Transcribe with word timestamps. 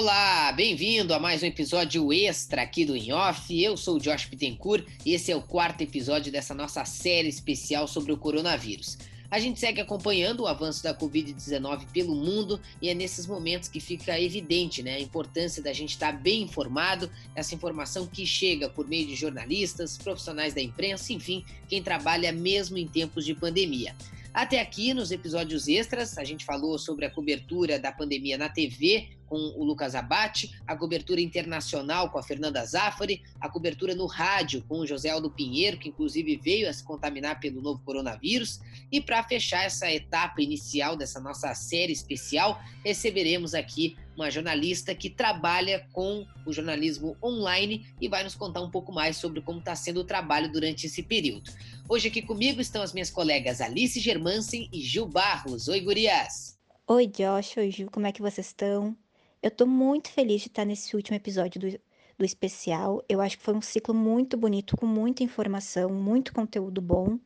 Olá, 0.00 0.52
bem-vindo 0.52 1.12
a 1.12 1.18
mais 1.18 1.42
um 1.42 1.46
episódio 1.46 2.12
extra 2.12 2.62
aqui 2.62 2.84
do 2.84 2.96
In 2.96 3.10
Off. 3.10 3.60
Eu 3.60 3.76
sou 3.76 3.96
o 3.96 3.98
Josh 3.98 4.26
Pittencourt 4.26 4.86
e 5.04 5.12
esse 5.12 5.32
é 5.32 5.34
o 5.34 5.42
quarto 5.42 5.80
episódio 5.80 6.30
dessa 6.30 6.54
nossa 6.54 6.84
série 6.84 7.26
especial 7.26 7.88
sobre 7.88 8.12
o 8.12 8.16
coronavírus. 8.16 8.96
A 9.28 9.40
gente 9.40 9.58
segue 9.58 9.80
acompanhando 9.80 10.44
o 10.44 10.46
avanço 10.46 10.84
da 10.84 10.96
Covid-19 10.96 11.86
pelo 11.92 12.14
mundo 12.14 12.60
e 12.80 12.88
é 12.88 12.94
nesses 12.94 13.26
momentos 13.26 13.68
que 13.68 13.80
fica 13.80 14.20
evidente 14.20 14.84
né, 14.84 14.94
a 14.94 15.00
importância 15.00 15.60
da 15.60 15.72
gente 15.72 15.90
estar 15.90 16.12
bem 16.12 16.42
informado, 16.42 17.10
essa 17.34 17.56
informação 17.56 18.06
que 18.06 18.24
chega 18.24 18.68
por 18.68 18.86
meio 18.86 19.04
de 19.04 19.16
jornalistas, 19.16 19.98
profissionais 19.98 20.54
da 20.54 20.62
imprensa, 20.62 21.12
enfim, 21.12 21.44
quem 21.68 21.82
trabalha 21.82 22.30
mesmo 22.30 22.78
em 22.78 22.86
tempos 22.86 23.26
de 23.26 23.34
pandemia. 23.34 23.96
Até 24.32 24.60
aqui, 24.60 24.94
nos 24.94 25.10
episódios 25.10 25.66
extras, 25.66 26.16
a 26.16 26.22
gente 26.22 26.44
falou 26.44 26.78
sobre 26.78 27.04
a 27.04 27.10
cobertura 27.10 27.76
da 27.76 27.90
pandemia 27.90 28.38
na 28.38 28.48
TV, 28.48 29.08
com 29.28 29.36
o 29.36 29.64
Lucas 29.64 29.94
Abate, 29.94 30.58
a 30.66 30.76
cobertura 30.76 31.20
internacional 31.20 32.10
com 32.10 32.18
a 32.18 32.22
Fernanda 32.22 32.64
Zaffari, 32.64 33.22
a 33.40 33.48
cobertura 33.48 33.94
no 33.94 34.06
rádio 34.06 34.64
com 34.68 34.80
o 34.80 34.86
José 34.86 35.10
Aldo 35.10 35.30
Pinheiro, 35.30 35.78
que 35.78 35.88
inclusive 35.88 36.36
veio 36.36 36.68
a 36.68 36.72
se 36.72 36.82
contaminar 36.82 37.38
pelo 37.40 37.60
novo 37.60 37.80
coronavírus. 37.84 38.60
E 38.90 39.00
para 39.00 39.22
fechar 39.22 39.64
essa 39.64 39.90
etapa 39.90 40.42
inicial 40.42 40.96
dessa 40.96 41.20
nossa 41.20 41.54
série 41.54 41.92
especial, 41.92 42.60
receberemos 42.84 43.54
aqui 43.54 43.96
uma 44.16 44.30
jornalista 44.30 44.94
que 44.94 45.08
trabalha 45.08 45.86
com 45.92 46.26
o 46.44 46.52
jornalismo 46.52 47.16
online 47.22 47.86
e 48.00 48.08
vai 48.08 48.24
nos 48.24 48.34
contar 48.34 48.60
um 48.60 48.70
pouco 48.70 48.92
mais 48.92 49.16
sobre 49.16 49.40
como 49.40 49.60
está 49.60 49.76
sendo 49.76 50.00
o 50.00 50.04
trabalho 50.04 50.50
durante 50.50 50.86
esse 50.86 51.04
período. 51.04 51.52
Hoje 51.88 52.08
aqui 52.08 52.20
comigo 52.20 52.60
estão 52.60 52.82
as 52.82 52.92
minhas 52.92 53.10
colegas 53.10 53.60
Alice 53.60 54.00
Germansen 54.00 54.68
e 54.72 54.80
Gil 54.80 55.06
Barros. 55.06 55.68
Oi, 55.68 55.80
gurias! 55.80 56.58
Oi, 56.88 57.06
Josh. 57.06 57.56
Oi, 57.58 57.70
Gil. 57.70 57.90
Como 57.90 58.06
é 58.06 58.12
que 58.12 58.22
vocês 58.22 58.46
estão? 58.48 58.96
Eu 59.40 59.52
tô 59.52 59.66
muito 59.66 60.10
feliz 60.10 60.42
de 60.42 60.48
estar 60.48 60.64
nesse 60.64 60.96
último 60.96 61.16
episódio 61.16 61.60
do, 61.60 61.80
do 62.18 62.24
especial. 62.24 63.04
Eu 63.08 63.20
acho 63.20 63.38
que 63.38 63.44
foi 63.44 63.54
um 63.54 63.62
ciclo 63.62 63.94
muito 63.94 64.36
bonito, 64.36 64.76
com 64.76 64.86
muita 64.86 65.22
informação, 65.22 65.90
muito 65.90 66.32
conteúdo 66.32 66.82
bom. 66.82 67.18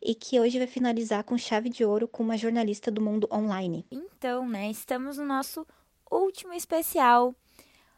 E 0.00 0.14
que 0.14 0.38
hoje 0.38 0.58
vai 0.58 0.68
finalizar 0.68 1.24
com 1.24 1.36
chave 1.36 1.68
de 1.68 1.84
ouro 1.84 2.06
com 2.06 2.22
uma 2.22 2.38
jornalista 2.38 2.92
do 2.92 3.00
mundo 3.00 3.28
online. 3.32 3.84
Então, 3.90 4.48
né, 4.48 4.70
estamos 4.70 5.18
no 5.18 5.24
nosso 5.24 5.66
último 6.08 6.52
especial, 6.52 7.34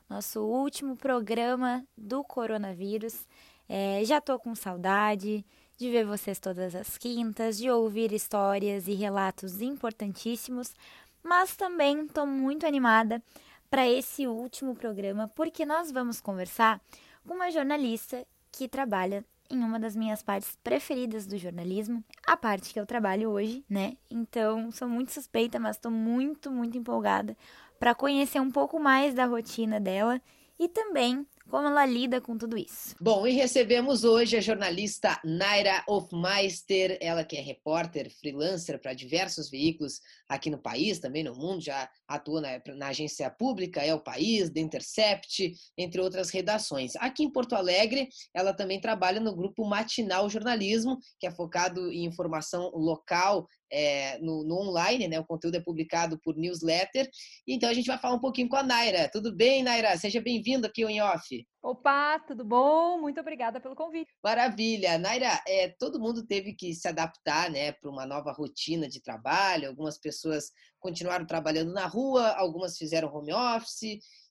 nosso 0.08 0.40
último 0.40 0.96
programa 0.96 1.84
do 1.94 2.24
coronavírus. 2.24 3.26
É, 3.68 4.02
já 4.04 4.18
tô 4.22 4.38
com 4.38 4.54
saudade 4.54 5.44
de 5.76 5.90
ver 5.90 6.06
vocês 6.06 6.38
todas 6.38 6.74
as 6.74 6.96
quintas, 6.96 7.58
de 7.58 7.70
ouvir 7.70 8.12
histórias 8.12 8.88
e 8.88 8.94
relatos 8.94 9.60
importantíssimos, 9.60 10.74
mas 11.22 11.54
também 11.54 12.06
estou 12.06 12.26
muito 12.26 12.66
animada 12.66 13.22
para 13.70 13.88
esse 13.88 14.26
último 14.26 14.74
programa, 14.74 15.28
porque 15.28 15.64
nós 15.64 15.92
vamos 15.92 16.20
conversar 16.20 16.80
com 17.26 17.34
uma 17.34 17.50
jornalista 17.50 18.26
que 18.50 18.68
trabalha 18.68 19.24
em 19.48 19.58
uma 19.62 19.78
das 19.78 19.96
minhas 19.96 20.22
partes 20.22 20.56
preferidas 20.62 21.26
do 21.26 21.38
jornalismo, 21.38 22.04
a 22.26 22.36
parte 22.36 22.72
que 22.72 22.80
eu 22.80 22.86
trabalho 22.86 23.30
hoje, 23.30 23.64
né? 23.68 23.96
Então, 24.10 24.70
sou 24.70 24.88
muito 24.88 25.12
suspeita, 25.12 25.58
mas 25.58 25.76
estou 25.76 25.90
muito, 25.90 26.50
muito 26.50 26.76
empolgada 26.76 27.36
para 27.78 27.94
conhecer 27.94 28.40
um 28.40 28.50
pouco 28.50 28.78
mais 28.78 29.14
da 29.14 29.26
rotina 29.26 29.80
dela 29.80 30.20
e 30.58 30.68
também 30.68 31.26
como 31.50 31.66
ela 31.66 31.84
lida 31.84 32.20
com 32.20 32.38
tudo 32.38 32.56
isso. 32.56 32.94
Bom, 33.00 33.26
e 33.26 33.32
recebemos 33.32 34.04
hoje 34.04 34.36
a 34.36 34.40
jornalista 34.40 35.20
Naira 35.24 35.84
Hofmeister, 35.88 36.96
ela 37.00 37.24
que 37.24 37.36
é 37.36 37.40
repórter, 37.40 38.10
freelancer 38.10 38.80
para 38.80 38.94
diversos 38.94 39.50
veículos 39.50 40.00
aqui 40.28 40.48
no 40.48 40.58
país, 40.58 40.98
também 40.98 41.24
no 41.24 41.34
mundo, 41.34 41.60
já 41.60 41.90
atua 42.06 42.40
na, 42.40 42.74
na 42.76 42.88
agência 42.88 43.28
pública, 43.30 43.80
é 43.80 43.92
o 43.92 44.00
País, 44.00 44.50
The 44.50 44.60
Intercept, 44.60 45.52
entre 45.76 46.00
outras 46.00 46.30
redações. 46.30 46.94
Aqui 46.96 47.24
em 47.24 47.32
Porto 47.32 47.54
Alegre, 47.54 48.08
ela 48.32 48.54
também 48.54 48.80
trabalha 48.80 49.20
no 49.20 49.34
grupo 49.34 49.66
Matinal 49.66 50.30
Jornalismo, 50.30 50.98
que 51.18 51.26
é 51.26 51.30
focado 51.30 51.90
em 51.92 52.04
informação 52.04 52.70
local 52.74 53.46
é, 53.72 54.18
no, 54.18 54.44
no, 54.44 54.68
online, 54.68 55.08
né? 55.08 55.20
O 55.20 55.24
conteúdo 55.24 55.56
é 55.56 55.60
publicado 55.60 56.18
por 56.18 56.36
newsletter. 56.36 57.08
Então 57.46 57.68
a 57.68 57.74
gente 57.74 57.86
vai 57.86 57.98
falar 57.98 58.14
um 58.14 58.20
pouquinho 58.20 58.48
com 58.48 58.56
a 58.56 58.62
Naira. 58.62 59.08
Tudo 59.12 59.34
bem, 59.34 59.62
Naira? 59.62 59.96
Seja 59.96 60.20
bem-vindo 60.20 60.66
aqui 60.66 60.82
ao 60.82 60.90
In 60.90 61.00
Off. 61.00 61.46
Opa, 61.62 62.18
tudo 62.20 62.42
bom? 62.42 62.98
Muito 62.98 63.20
obrigada 63.20 63.60
pelo 63.60 63.76
convite. 63.76 64.10
Maravilha. 64.24 64.98
Naira, 64.98 65.42
é, 65.46 65.68
todo 65.68 66.00
mundo 66.00 66.26
teve 66.26 66.54
que 66.54 66.74
se 66.74 66.88
adaptar 66.88 67.50
né, 67.50 67.72
para 67.72 67.90
uma 67.90 68.06
nova 68.06 68.32
rotina 68.32 68.88
de 68.88 69.02
trabalho. 69.02 69.68
Algumas 69.68 69.98
pessoas 69.98 70.50
continuaram 70.80 71.26
trabalhando 71.26 71.72
na 71.72 71.86
rua, 71.86 72.28
algumas 72.30 72.76
fizeram 72.76 73.14
home 73.14 73.32
office. 73.32 73.82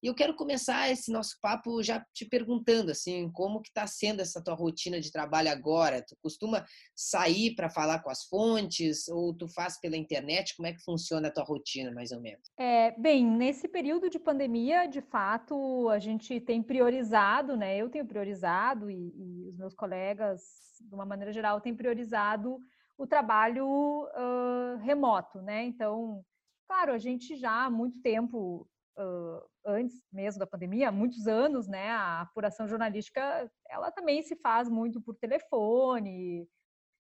E 0.02 0.08
eu 0.08 0.16
quero 0.16 0.34
começar 0.34 0.90
esse 0.90 1.12
nosso 1.12 1.38
papo 1.42 1.84
já 1.84 2.04
te 2.14 2.26
perguntando 2.26 2.92
assim, 2.92 3.30
como 3.32 3.62
que 3.62 3.68
está 3.68 3.86
sendo 3.86 4.22
essa 4.22 4.42
tua 4.42 4.56
rotina 4.56 5.00
de 5.00 5.12
trabalho 5.12 5.52
agora? 5.52 6.02
Tu 6.02 6.16
costuma 6.22 6.66
sair 6.96 7.54
para 7.54 7.70
falar 7.70 8.02
com 8.02 8.10
as 8.10 8.24
fontes 8.24 9.08
ou 9.10 9.34
tu 9.34 9.48
faz 9.50 9.80
pela 9.80 9.98
internet? 9.98 10.56
Como 10.56 10.68
é 10.68 10.74
que 10.74 10.84
funciona 10.84 11.28
a 11.28 11.32
tua 11.32 11.44
rotina, 11.44 11.92
mais 11.92 12.12
ou 12.12 12.22
menos? 12.22 12.50
É, 12.58 12.92
bem, 13.00 13.26
nesse 13.26 13.68
período 13.68 14.10
de 14.10 14.18
pandemia, 14.18 14.88
de 14.88 15.02
fato, 15.02 15.90
a 15.90 16.00
gente 16.00 16.40
tem 16.40 16.64
priorizado, 16.64 17.19
né? 17.58 17.78
Eu 17.78 17.90
tenho 17.90 18.06
priorizado 18.06 18.90
e, 18.90 19.14
e 19.16 19.48
os 19.48 19.58
meus 19.58 19.74
colegas, 19.74 20.42
de 20.82 20.94
uma 20.94 21.06
maneira 21.06 21.32
geral, 21.32 21.62
têm 21.62 21.76
priorizado 21.76 22.60
o 22.98 23.08
trabalho 23.08 23.68
uh, 23.68 24.78
remoto, 24.82 25.42
né? 25.42 25.64
Então, 25.64 26.24
claro, 26.68 26.92
a 26.94 26.98
gente 26.98 27.36
já 27.36 27.66
há 27.66 27.70
muito 27.70 28.02
tempo 28.02 28.68
uh, 28.98 29.50
antes 29.66 30.04
mesmo 30.12 30.40
da 30.40 30.48
pandemia, 30.48 30.90
há 30.90 30.92
muitos 30.92 31.28
anos, 31.28 31.68
né, 31.68 31.90
a 31.90 32.22
apuração 32.22 32.68
jornalística, 32.68 33.50
ela 33.70 33.92
também 33.92 34.22
se 34.22 34.36
faz 34.36 34.70
muito 34.70 35.02
por 35.02 35.16
telefone, 35.16 36.48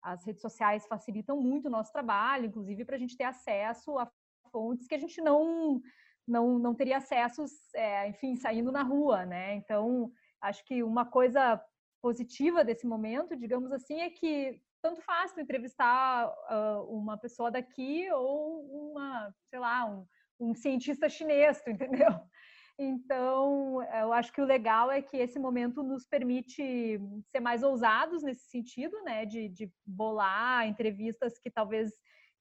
as 0.02 0.26
redes 0.26 0.42
sociais 0.42 0.88
facilitam 0.88 1.40
muito 1.40 1.68
o 1.68 1.72
nosso 1.72 1.92
trabalho, 1.92 2.46
inclusive 2.46 2.86
para 2.86 2.96
a 2.96 3.00
gente 3.00 3.18
ter 3.18 3.26
acesso 3.26 3.98
a 4.00 4.10
fontes 4.52 4.88
que 4.88 4.96
a 4.96 5.00
gente 5.00 5.22
não 5.22 5.82
não, 6.28 6.60
não 6.60 6.74
teria 6.74 6.98
acessos, 6.98 7.52
é, 7.74 8.08
enfim, 8.10 8.36
saindo 8.36 8.72
na 8.72 8.84
rua, 8.84 9.26
né? 9.26 9.56
Então, 9.56 10.12
acho 10.42 10.64
que 10.66 10.84
uma 10.84 11.06
coisa 11.06 11.62
positiva 12.02 12.64
desse 12.64 12.88
momento, 12.88 13.36
digamos 13.36 13.72
assim, 13.72 14.02
é 14.02 14.10
que 14.10 14.60
tanto 14.82 15.02
faz 15.02 15.38
entrevistar 15.38 16.28
uh, 16.28 16.84
uma 16.90 17.18
pessoa 17.18 17.52
daqui 17.52 18.12
ou 18.12 18.92
uma, 18.92 19.34
sei 19.50 19.60
lá, 19.60 19.86
um, 19.86 20.06
um 20.40 20.56
cientista 20.56 21.08
chinês, 21.08 21.62
entendeu? 21.68 22.10
Então, 22.80 23.84
eu 24.00 24.12
acho 24.12 24.34
que 24.34 24.42
o 24.42 24.46
legal 24.46 24.90
é 24.90 25.04
que 25.04 25.16
esse 25.16 25.38
momento 25.38 25.84
nos 25.84 26.08
permite 26.08 27.00
ser 27.30 27.40
mais 27.40 27.62
ousados 27.62 28.24
nesse 28.24 28.50
sentido, 28.50 29.00
né? 29.04 29.24
De, 29.24 29.50
de 29.50 29.72
bolar 29.86 30.66
entrevistas 30.66 31.38
que 31.38 31.52
talvez 31.52 31.92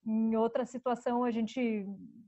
em 0.05 0.35
outra 0.35 0.65
situação 0.65 1.23
a 1.23 1.31
gente 1.31 1.85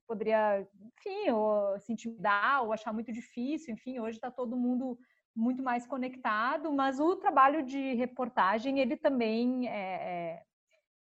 poderia, 0.07 0.67
enfim, 0.97 1.31
ou 1.31 1.79
se 1.79 1.91
intimidar 1.91 2.63
ou 2.63 2.73
achar 2.73 2.93
muito 2.93 3.11
difícil. 3.11 3.73
Enfim, 3.73 3.99
hoje 3.99 4.17
está 4.17 4.29
todo 4.29 4.57
mundo 4.57 4.97
muito 5.35 5.63
mais 5.63 5.87
conectado, 5.87 6.71
mas 6.71 6.99
o 6.99 7.15
trabalho 7.15 7.63
de 7.63 7.93
reportagem, 7.93 8.79
ele 8.79 8.95
também 8.95 9.67
é, 9.67 9.73
é 9.73 10.43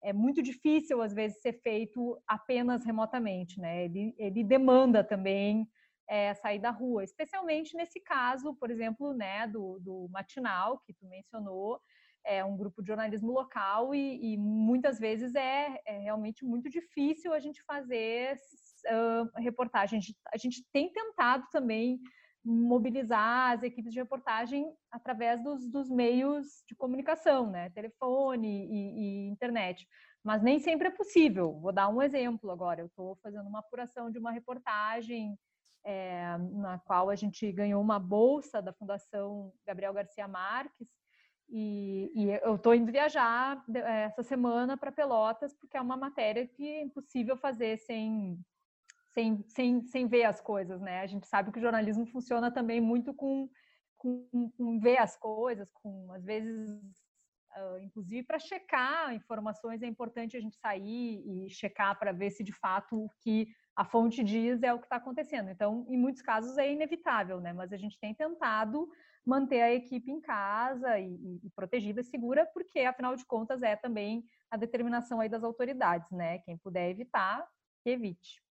é 0.03 0.13
muito 0.13 0.43
difícil, 0.43 1.03
às 1.03 1.13
vezes, 1.13 1.41
ser 1.41 1.53
feito 1.61 2.21
apenas 2.27 2.85
remotamente, 2.85 3.61
né? 3.61 3.85
Ele, 3.85 4.15
ele 4.19 4.43
demanda 4.43 5.05
também 5.05 5.69
é, 6.09 6.35
sair 6.35 6.59
da 6.59 6.71
rua, 6.71 7.05
especialmente 7.05 7.77
nesse 7.77 8.01
caso, 8.01 8.55
por 8.55 8.71
exemplo, 8.71 9.13
né, 9.13 9.47
do, 9.47 9.79
do 9.81 10.09
Matinal, 10.11 10.79
que 10.81 10.93
tu 10.93 11.07
mencionou, 11.07 11.81
é 12.25 12.45
um 12.45 12.57
grupo 12.57 12.83
de 12.83 12.89
jornalismo 12.89 13.33
local 13.33 13.95
e, 13.95 14.35
e 14.35 14.37
muitas 14.37 14.99
vezes 14.99 15.35
é, 15.35 15.81
é, 15.87 15.99
realmente 15.99 16.45
muito 16.45 16.69
difícil 16.69 17.33
a 17.33 17.39
gente 17.39 17.63
fazer 17.65 18.37
uh, 18.87 19.41
reportagem. 19.41 19.99
A 19.99 20.01
gente, 20.01 20.17
a 20.33 20.37
gente 20.37 20.65
tem 20.73 20.93
tentado 20.93 21.47
também 21.51 22.01
mobilizar 22.45 23.53
as 23.53 23.63
equipes 23.63 23.93
de 23.93 23.99
reportagem 23.99 24.67
através 24.91 25.43
dos, 25.43 25.67
dos 25.69 25.91
meios 25.91 26.63
de 26.67 26.75
comunicação, 26.75 27.51
né? 27.51 27.69
Telefone 27.71 28.67
e, 28.67 29.27
e, 29.27 29.29
internet. 29.29 29.87
Mas 30.25 30.43
nem 30.43 30.59
sempre 30.59 30.89
é 30.89 30.91
possível. 30.91 31.59
Vou 31.61 31.73
dar 31.73 31.89
um 31.89 32.01
exemplo 32.01 32.51
agora. 32.51 32.81
Eu 32.81 32.87
estou 32.87 33.17
fazendo 33.23 33.47
uma 33.47 33.61
apuração 33.61 34.11
de 34.11 34.19
uma 34.19 34.31
reportagem 34.31 35.39
é, 35.85 36.37
na 36.53 36.79
qual 36.79 37.11
a 37.11 37.15
gente 37.15 37.51
ganhou 37.53 37.81
uma 37.81 37.99
bolsa 37.99 38.61
da 38.61 38.73
Fundação 38.73 39.53
Gabriel 39.67 39.93
Garcia 39.93 40.29
Marques 40.29 40.89
e, 41.51 42.13
e 42.15 42.31
eu 42.43 42.55
estou 42.55 42.75
indo 42.75 42.93
viajar 42.93 43.63
eh, 43.75 44.03
essa 44.05 44.23
semana 44.23 44.77
para 44.77 44.93
Pelotas 44.93 45.53
porque 45.55 45.77
é 45.77 45.81
uma 45.81 45.97
matéria 45.97 46.47
que 46.47 46.67
é 46.67 46.83
impossível 46.83 47.37
fazer 47.37 47.77
sem 47.79 48.39
sem, 49.13 49.45
sem, 49.49 49.83
sem 49.83 50.07
ver 50.07 50.25
as 50.25 50.41
coisas, 50.41 50.81
né? 50.81 51.01
A 51.01 51.07
gente 51.07 51.27
sabe 51.27 51.51
que 51.51 51.59
o 51.59 51.63
jornalismo 51.63 52.07
funciona 52.07 52.49
também 52.49 52.81
muito 52.81 53.13
com, 53.13 53.51
com, 53.97 54.51
com 54.57 54.79
ver 54.79 54.99
as 54.99 55.17
coisas, 55.17 55.69
com 55.73 56.13
às 56.13 56.25
vezes 56.25 56.71
uh, 57.57 57.79
inclusive 57.83 58.25
para 58.25 58.39
checar 58.39 59.13
informações, 59.15 59.83
é 59.83 59.87
importante 59.87 60.37
a 60.37 60.41
gente 60.41 60.57
sair 60.57 61.23
e 61.27 61.51
checar 61.51 61.99
para 61.99 62.13
ver 62.13 62.31
se 62.31 62.45
de 62.45 62.53
fato 62.53 63.05
o 63.05 63.11
que 63.21 63.49
a 63.75 63.85
fonte 63.85 64.23
diz 64.23 64.63
é 64.63 64.73
o 64.73 64.79
que 64.79 64.87
está 64.87 64.97
acontecendo. 64.97 65.51
Então, 65.51 65.87
em 65.89 65.99
muitos 65.99 66.23
casos 66.23 66.57
é 66.59 66.71
inevitável, 66.71 67.41
né? 67.41 67.53
Mas 67.53 67.73
a 67.73 67.77
gente 67.77 67.99
tem 67.99 68.15
tentado 68.15 68.89
manter 69.25 69.61
a 69.61 69.73
equipe 69.73 70.11
em 70.11 70.21
casa 70.21 70.99
e, 70.99 71.13
e, 71.13 71.41
e 71.45 71.51
protegida, 71.51 72.03
segura, 72.03 72.47
porque 72.53 72.81
afinal 72.81 73.15
de 73.15 73.25
contas 73.25 73.63
é 73.63 73.77
também 73.77 74.25
a 74.51 74.57
determinação 74.57 75.21
aí 75.21 75.29
das 75.29 75.45
autoridades, 75.45 76.11
né? 76.11 76.39
Quem 76.41 76.57
puder 76.59 76.91
evitar, 76.91 77.47
que 77.83 77.91
evite. 77.91 78.43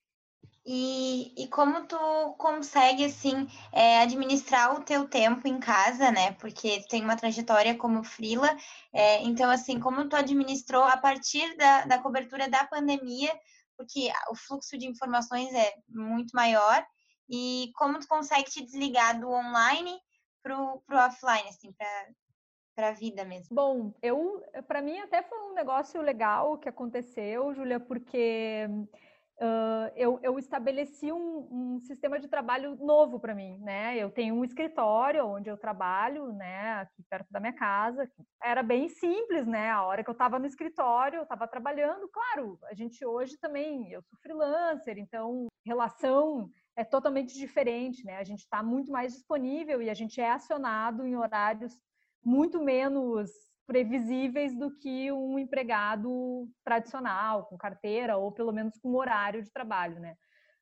E, 0.65 1.33
e 1.41 1.47
como 1.47 1.87
tu 1.87 1.97
consegue, 2.37 3.05
assim, 3.05 3.47
é, 3.71 4.01
administrar 4.01 4.75
o 4.75 4.83
teu 4.83 5.07
tempo 5.07 5.47
em 5.47 5.59
casa, 5.59 6.11
né? 6.11 6.33
Porque 6.33 6.85
tem 6.87 7.03
uma 7.03 7.15
trajetória 7.15 7.75
como 7.75 8.03
frila, 8.03 8.55
é, 8.93 9.23
então, 9.23 9.49
assim, 9.49 9.79
como 9.79 10.07
tu 10.07 10.15
administrou 10.15 10.83
a 10.83 10.97
partir 10.97 11.55
da, 11.57 11.85
da 11.85 11.99
cobertura 11.99 12.47
da 12.49 12.65
pandemia, 12.65 13.31
porque 13.75 14.11
o 14.29 14.35
fluxo 14.35 14.77
de 14.77 14.87
informações 14.87 15.51
é 15.53 15.73
muito 15.87 16.31
maior, 16.35 16.85
e 17.29 17.71
como 17.75 17.99
tu 17.99 18.07
consegue 18.07 18.49
te 18.49 18.63
desligar 18.63 19.19
do 19.19 19.29
online 19.29 19.97
pro, 20.41 20.81
pro 20.85 20.97
offline, 20.97 21.49
assim, 21.49 21.73
para 22.75 22.89
a 22.89 22.93
vida 22.93 23.25
mesmo? 23.25 23.55
Bom, 23.55 23.93
eu, 24.01 24.43
para 24.67 24.81
mim 24.81 24.99
até 24.99 25.21
foi 25.23 25.39
um 25.39 25.53
negócio 25.53 26.01
legal 26.01 26.57
que 26.57 26.69
aconteceu, 26.69 27.53
Júlia, 27.53 27.79
porque 27.79 28.67
Uh, 29.41 29.87
eu, 29.95 30.19
eu, 30.21 30.37
estabeleci 30.37 31.13
um, 31.13 31.47
um, 31.49 31.79
sistema 31.79 32.19
de 32.19 32.27
trabalho 32.27 32.75
novo 32.75 33.21
para 33.21 33.33
mim, 33.33 33.57
né? 33.59 33.95
Eu 33.95 34.11
tenho 34.11 34.35
um 34.35 34.43
escritório 34.43 35.25
onde 35.25 35.49
eu 35.49 35.57
trabalho, 35.57 36.33
né? 36.33 36.73
Aqui 36.73 37.01
perto 37.09 37.31
da 37.31 37.39
minha 37.39 37.53
casa. 37.53 38.05
Era 38.43 38.61
bem 38.61 38.89
simples, 38.89 39.47
né? 39.47 39.69
A 39.69 39.83
hora 39.83 40.03
que 40.03 40.09
eu 40.09 40.13
estava 40.13 40.37
no 40.37 40.45
escritório, 40.45 41.19
eu 41.19 41.23
estava 41.23 41.47
trabalhando. 41.47 42.09
Claro, 42.09 42.59
a 42.65 42.73
gente 42.73 43.05
hoje 43.05 43.37
também, 43.37 43.89
eu 43.89 44.01
sou 44.01 44.19
freelancer, 44.21 44.97
então 44.97 45.47
relação 45.65 46.51
é 46.79 46.83
totalmente 46.85 47.33
diferente, 47.37 48.05
né? 48.05 48.15
A 48.17 48.23
gente 48.23 48.39
está 48.39 48.63
muito 48.63 48.89
mais 48.89 49.11
disponível 49.11 49.81
e 49.81 49.89
a 49.89 49.93
gente 49.93 50.21
é 50.21 50.31
acionado 50.31 51.05
em 51.05 51.13
horários 51.13 51.77
muito 52.23 52.63
menos 52.63 53.29
previsíveis 53.67 54.57
do 54.57 54.73
que 54.77 55.11
um 55.11 55.37
empregado 55.37 56.49
tradicional, 56.63 57.45
com 57.47 57.57
carteira 57.57 58.15
ou 58.15 58.31
pelo 58.31 58.53
menos 58.53 58.77
com 58.77 58.95
horário 58.95 59.43
de 59.43 59.51
trabalho, 59.51 59.99
né? 59.99 60.15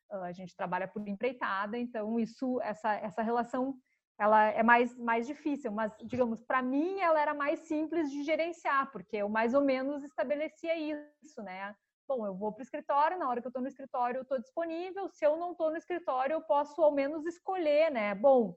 Ah, 0.10 0.24
a 0.24 0.32
gente 0.32 0.56
trabalha 0.56 0.88
por 0.88 1.08
empreitada, 1.08 1.78
então 1.78 2.20
isso, 2.20 2.60
essa, 2.62 2.96
essa 2.96 3.22
relação, 3.22 3.76
ela 4.20 4.46
é 4.46 4.64
mais, 4.64 4.98
mais 4.98 5.28
difícil, 5.28 5.72
mas 5.72 5.96
digamos, 6.04 6.44
para 6.44 6.64
mim 6.64 7.00
ela 7.00 7.22
era 7.22 7.36
mais 7.36 7.60
simples 7.68 8.10
de 8.10 8.24
gerenciar, 8.24 8.92
porque 8.92 9.18
eu 9.18 9.30
mais 9.30 9.54
ou 9.54 9.62
menos 9.62 10.04
estabelecia 10.04 10.76
isso, 11.22 11.44
né? 11.44 11.76
Bom, 12.08 12.26
eu 12.26 12.34
vou 12.34 12.54
para 12.54 12.62
o 12.62 12.64
escritório, 12.64 13.20
na 13.20 13.28
hora 13.28 13.42
que 13.42 13.48
eu 13.48 13.50
estou 13.50 13.62
no 13.62 13.68
escritório 13.68 14.20
eu 14.20 14.22
estou 14.22 14.40
disponível, 14.40 15.10
se 15.10 15.26
eu 15.26 15.36
não 15.36 15.52
estou 15.52 15.70
no 15.70 15.78
escritório 15.78 16.36
eu 16.36 16.42
posso 16.42 16.82
ao 16.82 16.94
menos 16.94 17.26
escolher, 17.26 17.92
né? 17.92 18.16
Bom, 18.16 18.56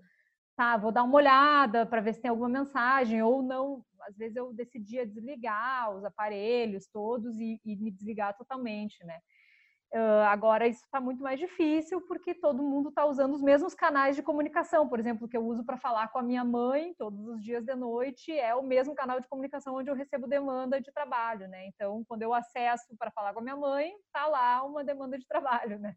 tá, 0.57 0.77
vou 0.77 0.93
dar 0.93 1.03
uma 1.03 1.17
olhada 1.17 1.85
para 1.85 2.01
ver 2.01 2.15
se 2.15 2.21
tem 2.21 2.29
alguma 2.31 2.49
mensagem 2.49 3.23
ou 3.23 3.43
não 3.43 3.85
às 4.03 4.17
vezes 4.17 4.37
eu 4.37 4.53
decidia 4.53 5.07
desligar 5.07 5.95
os 5.95 6.05
aparelhos 6.05 6.87
todos 6.87 7.39
e, 7.39 7.61
e 7.65 7.77
me 7.77 7.91
desligar 7.91 8.37
totalmente, 8.37 9.05
né? 9.05 9.21
Uh, 9.93 10.23
agora 10.29 10.69
isso 10.69 10.85
está 10.85 11.01
muito 11.01 11.21
mais 11.21 11.37
difícil 11.37 12.01
porque 12.03 12.33
todo 12.33 12.63
mundo 12.63 12.91
está 12.91 13.05
usando 13.05 13.35
os 13.35 13.43
mesmos 13.43 13.75
canais 13.75 14.15
de 14.15 14.23
comunicação. 14.23 14.89
Por 14.89 15.01
exemplo, 15.01 15.29
que 15.29 15.37
eu 15.37 15.45
uso 15.45 15.65
para 15.65 15.77
falar 15.77 16.09
com 16.13 16.19
a 16.21 16.23
minha 16.23 16.45
mãe 16.45 16.95
todos 16.97 17.27
os 17.27 17.43
dias 17.43 17.65
de 17.65 17.75
noite 17.75 18.31
é 18.31 18.55
o 18.55 18.63
mesmo 18.63 18.95
canal 18.95 19.19
de 19.19 19.27
comunicação 19.27 19.75
onde 19.75 19.91
eu 19.91 19.95
recebo 19.97 20.29
demanda 20.29 20.81
de 20.81 20.93
trabalho, 20.93 21.49
né? 21.49 21.67
Então, 21.67 22.05
quando 22.07 22.23
eu 22.23 22.33
acesso 22.33 22.97
para 22.97 23.11
falar 23.11 23.33
com 23.33 23.41
a 23.41 23.43
minha 23.43 23.57
mãe, 23.57 23.93
tá 24.13 24.29
lá 24.29 24.63
uma 24.65 24.85
demanda 24.85 25.19
de 25.19 25.27
trabalho, 25.27 25.81
né? 25.81 25.97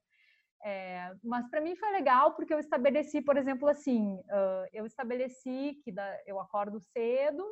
É, 0.66 1.12
mas 1.24 1.48
para 1.50 1.62
mim 1.62 1.76
foi 1.76 1.92
legal 1.92 2.34
porque 2.34 2.54
eu 2.54 2.60
estabeleci, 2.60 3.22
por 3.22 3.38
exemplo, 3.38 3.68
assim, 3.68 4.16
uh, 4.16 4.66
eu 4.72 4.88
estabeleci 4.88 5.78
que 5.84 5.92
da, 5.92 6.18
eu 6.26 6.40
acordo 6.40 6.80
cedo, 6.80 7.46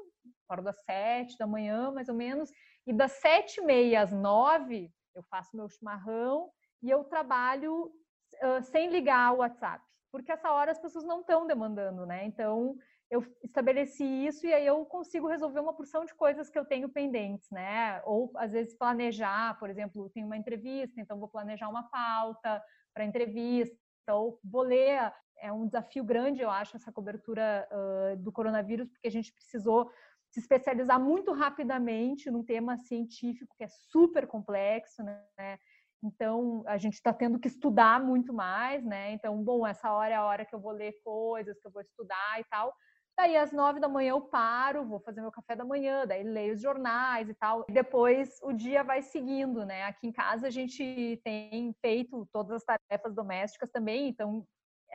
acordo 0.48 0.70
às 0.70 0.82
sete 0.86 1.38
da 1.38 1.46
manhã, 1.46 1.92
mais 1.92 2.10
ou 2.10 2.16
menos, 2.16 2.50
e 2.88 2.94
das 2.94 3.12
sete 3.12 3.60
e 3.60 3.64
meia 3.66 4.02
às 4.02 4.12
nove 4.12 4.90
eu 5.16 5.24
faço 5.24 5.56
meu 5.56 5.70
chimarrão 5.70 6.50
e 6.82 6.90
eu 6.90 7.04
trabalho 7.04 7.86
uh, 7.86 8.62
sem 8.64 8.90
ligar 8.90 9.34
o 9.34 9.38
WhatsApp, 9.38 9.84
porque 10.12 10.32
essa 10.32 10.52
hora 10.52 10.72
as 10.72 10.80
pessoas 10.80 11.06
não 11.06 11.22
estão 11.22 11.46
demandando, 11.46 12.06
né? 12.06 12.26
Então 12.26 12.76
eu 13.12 13.26
estabeleci 13.44 14.06
isso 14.06 14.48
e 14.48 14.54
aí 14.54 14.66
eu 14.66 14.86
consigo 14.86 15.28
resolver 15.28 15.60
uma 15.60 15.74
porção 15.74 16.06
de 16.06 16.16
coisas 16.16 16.50
que 16.50 16.58
eu 16.58 16.64
tenho 16.64 16.88
pendentes, 16.88 17.50
né? 17.52 18.02
Ou 18.06 18.32
às 18.38 18.54
vezes 18.54 18.74
planejar, 18.74 19.60
por 19.60 19.70
exemplo, 19.70 20.10
tem 20.12 20.24
uma 20.24 20.38
entrevista, 20.38 21.00
então 21.00 21.20
vou 21.20 21.28
planejar 21.28 21.68
uma 21.68 21.84
pauta 21.90 22.64
para 22.94 23.04
entrevista, 23.04 23.76
ou 24.10 24.40
vou 24.44 24.62
ler. 24.62 25.14
É 25.38 25.52
um 25.52 25.66
desafio 25.66 26.04
grande, 26.04 26.42
eu 26.42 26.50
acho, 26.50 26.78
essa 26.78 26.92
cobertura 26.92 27.68
uh, 27.72 28.18
do 28.18 28.32
coronavírus, 28.32 28.88
porque 28.88 29.08
a 29.08 29.12
gente 29.12 29.34
precisou 29.34 29.92
se 30.32 30.40
especializar 30.40 31.00
muito 31.00 31.34
rapidamente 31.34 32.32
num 32.32 32.44
tema 32.44 32.78
científico 32.78 33.54
que 33.58 33.66
é 33.66 33.68
super 33.68 34.26
complexo, 34.26 35.04
né? 35.04 35.60
Então, 36.04 36.64
a 36.66 36.78
gente 36.78 36.94
está 36.94 37.14
tendo 37.14 37.38
que 37.38 37.48
estudar 37.48 38.04
muito 38.04 38.34
mais, 38.34 38.84
né? 38.84 39.12
Então, 39.12 39.44
bom, 39.44 39.68
essa 39.68 39.92
hora 39.92 40.14
é 40.14 40.16
a 40.16 40.26
hora 40.26 40.46
que 40.46 40.56
eu 40.56 40.60
vou 40.60 40.72
ler 40.72 40.94
coisas, 41.04 41.60
que 41.60 41.68
eu 41.68 41.72
vou 41.72 41.82
estudar 41.82 42.40
e 42.40 42.44
tal. 42.46 42.74
Daí, 43.16 43.36
às 43.36 43.52
nove 43.52 43.80
da 43.80 43.90
manhã, 43.90 44.12
eu 44.12 44.22
paro, 44.22 44.88
vou 44.88 45.00
fazer 45.02 45.22
meu 45.22 45.32
café 45.32 45.56
da 45.56 45.66
manhã, 45.66 46.08
daí 46.08 46.24
leio 46.24 46.54
os 46.54 46.62
jornais 46.62 47.30
e 47.30 47.34
tal. 47.36 47.66
E 47.70 47.74
depois 47.74 48.40
o 48.42 48.54
dia 48.54 48.84
vai 48.84 49.02
seguindo, 49.02 49.66
né? 49.66 49.84
Aqui 49.84 50.08
em 50.08 50.12
casa 50.12 50.48
a 50.48 50.50
gente 50.50 51.22
tem 51.24 51.76
feito 51.82 52.28
todas 52.32 52.52
as 52.54 52.64
tarefas 52.64 53.14
domésticas 53.14 53.70
também, 53.70 54.08
então, 54.08 54.44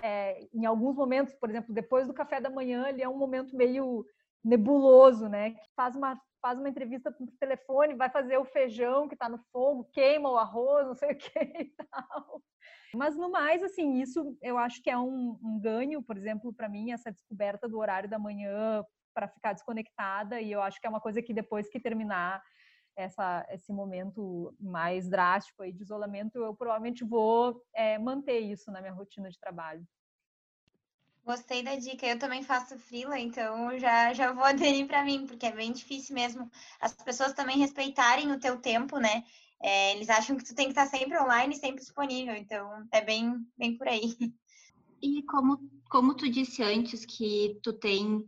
é, 0.03 0.49
em 0.53 0.65
alguns 0.67 0.97
momentos, 0.97 1.35
por 1.35 1.51
exemplo, 1.51 1.73
depois 1.73 2.07
do 2.07 2.15
café 2.15 2.41
da 2.41 2.51
manhã, 2.51 2.89
ele 2.89 3.03
é 3.03 3.09
um 3.09 3.19
momento 3.19 3.55
meio 3.55 4.05
nebuloso, 4.47 5.29
né? 5.29 5.51
Que 5.51 5.61
faz 5.75 5.97
uma, 5.97 6.21
faz 6.41 6.59
uma 6.59 6.69
entrevista 6.69 7.11
por 7.11 7.27
telefone, 7.41 7.95
vai 7.95 8.09
fazer 8.09 8.39
o 8.39 8.45
feijão 8.45 9.09
que 9.09 9.15
está 9.15 9.29
no 9.29 9.39
fogo, 9.53 9.91
queima 9.93 10.31
o 10.31 10.37
arroz, 10.37 10.87
não 10.87 10.95
sei 10.95 11.13
o 11.13 11.17
que 11.17 11.39
e 11.39 11.75
tal. 11.91 12.41
Mas 12.95 13.17
no 13.17 13.29
mais, 13.29 13.63
assim, 13.63 14.01
isso 14.01 14.39
eu 14.41 14.57
acho 14.57 14.81
que 14.83 14.89
é 14.89 14.97
um, 14.97 15.37
um 15.43 15.61
ganho, 15.61 16.01
por 16.01 16.17
exemplo, 16.17 16.55
para 16.55 16.69
mim, 16.69 16.93
essa 16.93 17.11
descoberta 17.11 17.69
do 17.69 17.79
horário 17.79 18.09
da 18.09 18.19
manhã 18.19 18.85
para 19.13 19.27
ficar 19.27 19.53
desconectada, 19.53 20.41
e 20.41 20.53
eu 20.53 20.63
acho 20.63 20.81
que 20.81 20.87
é 20.87 20.91
uma 20.91 21.01
coisa 21.01 21.21
que 21.21 21.35
depois 21.35 21.69
que 21.69 21.81
terminar 21.81 22.41
essa, 22.95 23.47
esse 23.51 23.73
momento 23.73 24.55
mais 24.61 25.09
drástico 25.09 25.63
aí 25.63 25.73
de 25.73 25.83
isolamento, 25.83 26.39
eu 26.39 26.55
provavelmente 26.55 27.05
vou 27.05 27.61
é, 27.75 27.99
manter 27.99 28.39
isso 28.41 28.71
na 28.71 28.81
minha 28.81 28.93
rotina 28.93 29.29
de 29.29 29.39
trabalho. 29.39 29.85
Gostei 31.27 31.61
da 31.61 31.75
dica. 31.75 32.07
Eu 32.07 32.21
também 32.21 32.45
faço 32.45 32.79
frila, 32.79 33.19
então 33.19 33.77
já, 33.81 34.15
já 34.15 34.33
vou 34.33 34.45
aderir 34.47 34.87
para 34.87 35.05
mim, 35.05 35.27
porque 35.27 35.47
é 35.47 35.53
bem 35.53 35.73
difícil 35.73 36.15
mesmo 36.15 36.49
as 36.81 36.93
pessoas 36.93 37.33
também 37.33 37.59
respeitarem 37.59 38.31
o 38.31 38.39
teu 38.39 38.59
tempo, 38.59 38.99
né? 38.99 39.25
É, 39.61 39.97
eles 39.97 40.09
acham 40.09 40.37
que 40.37 40.45
tu 40.45 40.55
tem 40.55 40.67
que 40.67 40.73
estar 40.73 40.87
sempre 40.87 41.19
online, 41.19 41.57
sempre 41.57 41.81
disponível, 41.81 42.37
então 42.37 42.87
é 42.93 43.01
bem, 43.01 43.45
bem 43.59 43.77
por 43.77 43.89
aí. 43.89 44.17
E 45.03 45.23
como, 45.25 45.59
como 45.91 46.15
tu 46.15 46.27
disse 46.27 46.63
antes 46.63 47.05
que 47.05 47.61
tu 47.63 47.71
tem 47.75 48.25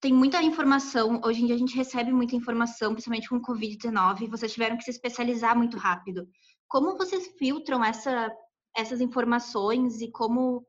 tem 0.00 0.12
muita 0.12 0.40
informação, 0.40 1.20
hoje 1.24 1.42
em 1.42 1.46
dia 1.46 1.56
a 1.56 1.58
gente 1.58 1.74
recebe 1.74 2.12
muita 2.12 2.36
informação, 2.36 2.92
principalmente 2.92 3.28
com 3.28 3.36
o 3.36 3.42
Covid-19, 3.42 4.28
vocês 4.28 4.52
tiveram 4.52 4.76
que 4.76 4.84
se 4.84 4.90
especializar 4.90 5.56
muito 5.58 5.76
rápido. 5.76 6.28
Como 6.68 6.96
vocês 6.96 7.26
filtram 7.36 7.84
essa, 7.84 8.30
essas 8.76 9.00
informações 9.00 10.00
e 10.00 10.08
como 10.08 10.64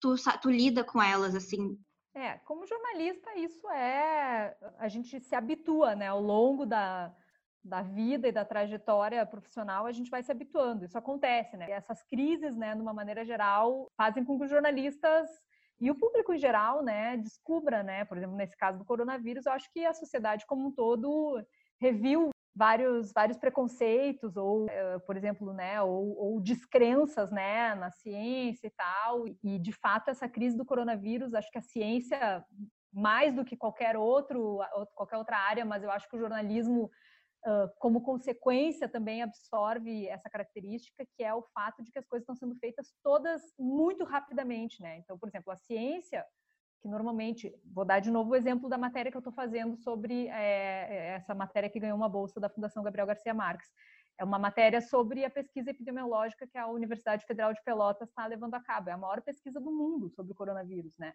tu, 0.00 0.14
tu 0.40 0.50
lida 0.50 0.84
com 0.84 1.02
elas, 1.02 1.34
assim? 1.34 1.78
É, 2.14 2.34
como 2.38 2.66
jornalista, 2.66 3.34
isso 3.36 3.68
é. 3.70 4.56
A 4.78 4.88
gente 4.88 5.20
se 5.20 5.34
habitua, 5.34 5.94
né, 5.94 6.08
ao 6.08 6.20
longo 6.20 6.66
da, 6.66 7.14
da 7.62 7.82
vida 7.82 8.28
e 8.28 8.32
da 8.32 8.44
trajetória 8.44 9.24
profissional, 9.26 9.86
a 9.86 9.92
gente 9.92 10.10
vai 10.10 10.22
se 10.22 10.32
habituando. 10.32 10.84
Isso 10.84 10.98
acontece, 10.98 11.56
né? 11.56 11.68
E 11.68 11.72
essas 11.72 12.02
crises, 12.02 12.56
né, 12.56 12.74
de 12.74 12.80
uma 12.80 12.92
maneira 12.92 13.24
geral, 13.24 13.90
fazem 13.96 14.24
com 14.24 14.36
que 14.38 14.44
os 14.44 14.50
jornalistas 14.50 15.28
e 15.80 15.90
o 15.90 15.94
público 15.94 16.32
em 16.32 16.38
geral, 16.38 16.82
né, 16.82 17.16
descubra, 17.16 17.84
né, 17.84 18.04
por 18.04 18.16
exemplo, 18.16 18.34
nesse 18.34 18.56
caso 18.56 18.78
do 18.78 18.84
coronavírus, 18.84 19.46
eu 19.46 19.52
acho 19.52 19.70
que 19.72 19.84
a 19.84 19.94
sociedade 19.94 20.44
como 20.44 20.66
um 20.66 20.72
todo 20.72 21.40
reviu 21.80 22.30
vários 22.58 23.12
vários 23.12 23.38
preconceitos 23.38 24.36
ou, 24.36 24.66
eh, 24.68 24.98
por 25.06 25.16
exemplo, 25.16 25.52
né, 25.52 25.80
ou, 25.80 26.16
ou 26.18 26.40
descrenças, 26.40 27.30
né, 27.30 27.74
na 27.76 27.90
ciência 27.90 28.66
e 28.66 28.70
tal. 28.70 29.24
E 29.44 29.58
de 29.60 29.72
fato 29.72 30.10
essa 30.10 30.28
crise 30.28 30.56
do 30.56 30.64
coronavírus, 30.64 31.34
acho 31.34 31.50
que 31.50 31.58
a 31.58 31.62
ciência 31.62 32.44
mais 32.92 33.34
do 33.34 33.44
que 33.44 33.56
qualquer 33.56 33.96
outro 33.96 34.58
qualquer 34.94 35.18
outra 35.18 35.36
área, 35.36 35.64
mas 35.64 35.84
eu 35.84 35.90
acho 35.90 36.08
que 36.08 36.16
o 36.16 36.18
jornalismo 36.18 36.90
como 37.78 38.02
consequência 38.02 38.88
também 38.88 39.22
absorve 39.22 40.08
essa 40.08 40.28
característica 40.28 41.06
que 41.14 41.22
é 41.22 41.32
o 41.32 41.42
fato 41.54 41.82
de 41.82 41.90
que 41.92 41.98
as 41.98 42.06
coisas 42.06 42.24
estão 42.24 42.34
sendo 42.34 42.56
feitas 42.56 42.92
todas 43.02 43.40
muito 43.58 44.04
rapidamente, 44.04 44.82
né? 44.82 44.98
Então, 44.98 45.16
por 45.16 45.28
exemplo, 45.28 45.52
a 45.52 45.56
ciência 45.56 46.24
que 46.80 46.88
normalmente, 46.88 47.52
vou 47.64 47.84
dar 47.84 48.00
de 48.00 48.10
novo 48.10 48.30
o 48.30 48.36
exemplo 48.36 48.68
da 48.68 48.78
matéria 48.78 49.10
que 49.10 49.16
eu 49.16 49.20
estou 49.20 49.32
fazendo 49.32 49.76
sobre 49.76 50.28
é, 50.28 51.14
essa 51.16 51.34
matéria 51.34 51.68
que 51.68 51.80
ganhou 51.80 51.96
uma 51.96 52.08
bolsa 52.08 52.40
da 52.40 52.48
Fundação 52.48 52.82
Gabriel 52.82 53.06
Garcia 53.06 53.34
Marques. 53.34 53.68
É 54.18 54.24
uma 54.24 54.38
matéria 54.38 54.80
sobre 54.80 55.24
a 55.24 55.30
pesquisa 55.30 55.70
epidemiológica 55.70 56.46
que 56.46 56.58
a 56.58 56.66
Universidade 56.66 57.24
Federal 57.24 57.52
de 57.52 57.62
Pelotas 57.62 58.08
está 58.08 58.26
levando 58.26 58.54
a 58.54 58.60
cabo. 58.60 58.90
É 58.90 58.92
a 58.92 58.98
maior 58.98 59.22
pesquisa 59.22 59.60
do 59.60 59.70
mundo 59.70 60.10
sobre 60.10 60.32
o 60.32 60.34
coronavírus, 60.34 60.96
né? 60.98 61.14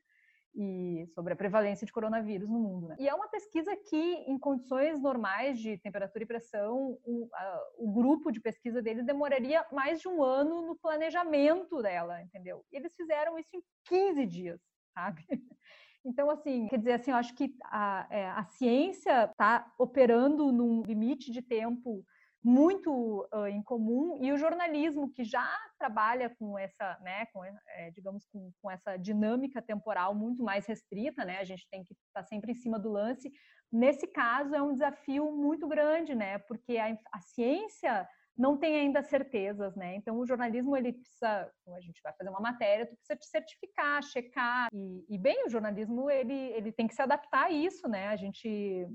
E 0.56 1.06
sobre 1.14 1.34
a 1.34 1.36
prevalência 1.36 1.86
de 1.86 1.92
coronavírus 1.92 2.48
no 2.48 2.60
mundo. 2.60 2.88
Né? 2.90 2.96
E 3.00 3.10
é 3.10 3.14
uma 3.14 3.28
pesquisa 3.28 3.76
que, 3.76 3.98
em 3.98 4.38
condições 4.38 5.02
normais 5.02 5.60
de 5.60 5.78
temperatura 5.80 6.24
e 6.24 6.28
pressão, 6.28 6.98
o, 7.04 7.28
a, 7.34 7.62
o 7.80 7.92
grupo 7.92 8.32
de 8.32 8.40
pesquisa 8.40 8.82
deles 8.82 9.04
demoraria 9.04 9.66
mais 9.72 10.00
de 10.00 10.08
um 10.08 10.22
ano 10.22 10.62
no 10.62 10.76
planejamento 10.76 11.82
dela, 11.82 12.22
entendeu? 12.22 12.64
E 12.72 12.78
eles 12.78 12.94
fizeram 12.96 13.38
isso 13.38 13.50
em 13.54 13.64
15 13.86 14.26
dias, 14.28 14.62
sabe? 14.94 15.24
Então, 16.06 16.30
assim, 16.30 16.68
quer 16.68 16.80
dizer, 16.80 16.92
assim, 16.92 17.12
eu 17.12 17.16
acho 17.16 17.34
que 17.34 17.56
a, 17.64 18.06
é, 18.10 18.30
a 18.32 18.44
ciência 18.44 19.24
está 19.24 19.72
operando 19.80 20.52
num 20.52 20.82
limite 20.82 21.32
de 21.32 21.42
tempo 21.42 22.06
muito 22.44 23.26
uh, 23.34 23.48
em 23.48 23.64
comum 23.64 24.18
e 24.22 24.34
o 24.34 24.38
jornalismo 24.38 25.10
que 25.10 25.24
já 25.24 25.50
trabalha 25.80 26.30
com 26.30 26.60
essa, 26.60 27.00
né, 27.00 27.26
com, 27.28 27.42
é, 27.46 27.90
digamos, 27.92 28.26
com, 28.26 28.52
com, 28.62 28.70
essa 28.70 28.98
dinâmica 28.98 29.62
temporal 29.62 30.14
muito 30.14 30.44
mais 30.44 30.66
restrita, 30.66 31.24
né, 31.24 31.38
a 31.40 31.46
gente 31.46 31.66
tem 31.72 31.86
que 31.86 31.94
estar 31.94 32.22
tá 32.22 32.24
sempre 32.24 32.52
em 32.52 32.56
cima 32.56 32.78
do 32.78 32.92
lance. 32.92 33.32
Nesse 33.72 34.06
caso 34.06 34.54
é 34.54 34.62
um 34.62 34.74
desafio 34.74 35.32
muito 35.32 35.68
grande, 35.70 36.14
né, 36.14 36.38
porque 36.40 36.78
a, 36.78 36.98
a 37.14 37.22
ciência 37.22 38.06
não 38.38 38.58
tem 38.58 38.76
ainda 38.76 39.04
certezas, 39.04 39.76
né? 39.76 39.96
Então 39.96 40.18
o 40.18 40.26
jornalismo 40.26 40.76
ele 40.76 40.94
precisa, 40.94 41.52
como 41.64 41.78
a 41.78 41.82
gente 41.82 42.02
vai 42.02 42.14
fazer 42.14 42.30
uma 42.30 42.40
matéria, 42.40 42.88
tu 42.88 42.96
precisa 42.96 43.16
te 43.16 43.26
certificar, 43.28 44.02
checar 44.04 44.70
e, 44.74 45.06
e 45.08 45.18
bem 45.18 45.46
o 45.46 45.50
jornalismo 45.50 46.10
ele 46.10 46.34
ele 46.34 46.72
tem 46.72 46.88
que 46.88 46.96
se 46.96 47.02
adaptar 47.02 47.46
a 47.46 47.52
isso, 47.52 47.88
né? 47.88 48.08
A 48.08 48.16
gente 48.16 48.88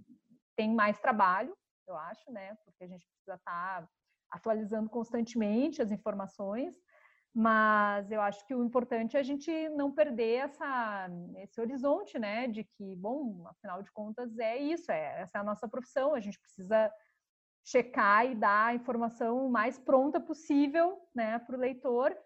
tem 0.56 0.74
mais 0.74 0.98
trabalho, 0.98 1.56
eu 1.86 1.96
acho, 1.96 2.30
né? 2.32 2.56
Porque 2.64 2.82
a 2.84 2.88
gente 2.88 3.06
precisa 3.06 3.36
estar 3.36 3.82
tá 3.82 3.88
atualizando 4.30 4.90
constantemente 4.90 5.80
as 5.80 5.92
informações, 5.92 6.74
mas 7.32 8.10
eu 8.10 8.20
acho 8.20 8.44
que 8.44 8.54
o 8.54 8.64
importante 8.64 9.16
é 9.16 9.20
a 9.20 9.22
gente 9.22 9.68
não 9.70 9.92
perder 9.92 10.46
essa, 10.46 11.08
esse 11.36 11.60
horizonte, 11.60 12.18
né? 12.18 12.48
De 12.48 12.64
que, 12.64 12.96
bom, 12.96 13.46
afinal 13.46 13.82
de 13.82 13.92
contas, 13.92 14.36
é 14.38 14.56
isso, 14.56 14.90
é, 14.90 15.20
essa 15.20 15.38
é 15.38 15.40
a 15.40 15.44
nossa 15.44 15.68
profissão, 15.68 16.14
a 16.14 16.20
gente 16.20 16.40
precisa 16.40 16.92
checar 17.70 18.26
e 18.26 18.34
dar 18.34 18.68
a 18.68 18.74
informação 18.74 19.48
mais 19.50 19.78
pronta 19.78 20.18
possível, 20.18 20.98
né, 21.14 21.38
para 21.38 21.54
o 21.54 21.60
leitor, 21.60 22.16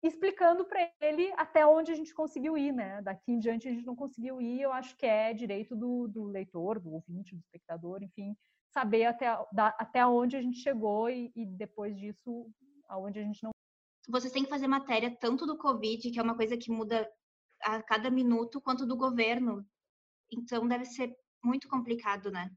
explicando 0.00 0.64
para 0.64 0.90
ele 1.00 1.32
até 1.36 1.66
onde 1.66 1.90
a 1.90 1.94
gente 1.94 2.14
conseguiu 2.14 2.56
ir, 2.56 2.72
né? 2.72 3.02
Daqui 3.02 3.32
em 3.32 3.38
diante 3.38 3.68
a 3.68 3.70
gente 3.70 3.86
não 3.86 3.96
conseguiu 3.96 4.40
ir, 4.40 4.60
eu 4.60 4.72
acho 4.72 4.96
que 4.96 5.06
é 5.06 5.32
direito 5.32 5.76
do, 5.76 6.08
do 6.08 6.24
leitor, 6.24 6.78
do 6.78 6.92
ouvinte, 6.92 7.34
do 7.34 7.40
espectador, 7.40 8.02
enfim, 8.02 8.36
saber 8.72 9.04
até, 9.04 9.26
da, 9.52 9.68
até 9.78 10.06
onde 10.06 10.36
a 10.36 10.42
gente 10.42 10.58
chegou 10.58 11.10
e, 11.10 11.32
e 11.34 11.46
depois 11.46 11.96
disso, 11.96 12.48
aonde 12.88 13.18
a 13.18 13.22
gente 13.22 13.42
não. 13.42 13.50
Vocês 14.08 14.32
têm 14.32 14.44
que 14.44 14.50
fazer 14.50 14.66
matéria 14.66 15.16
tanto 15.20 15.46
do 15.46 15.58
Covid, 15.58 16.10
que 16.10 16.18
é 16.18 16.22
uma 16.22 16.36
coisa 16.36 16.56
que 16.56 16.70
muda 16.70 17.08
a 17.62 17.82
cada 17.82 18.10
minuto, 18.10 18.60
quanto 18.60 18.86
do 18.86 18.96
governo. 18.96 19.64
Então 20.32 20.66
deve 20.66 20.84
ser 20.84 21.14
muito 21.44 21.68
complicado, 21.68 22.30
né? 22.30 22.50